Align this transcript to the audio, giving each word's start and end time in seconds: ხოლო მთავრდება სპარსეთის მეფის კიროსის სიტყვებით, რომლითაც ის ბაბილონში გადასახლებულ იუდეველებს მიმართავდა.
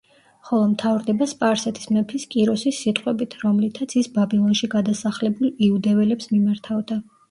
ხოლო 0.47 0.69
მთავრდება 0.69 1.27
სპარსეთის 1.33 1.91
მეფის 1.97 2.25
კიროსის 2.33 2.81
სიტყვებით, 2.87 3.39
რომლითაც 3.45 3.97
ის 4.03 4.13
ბაბილონში 4.19 4.75
გადასახლებულ 4.77 5.57
იუდეველებს 5.71 6.37
მიმართავდა. 6.39 7.05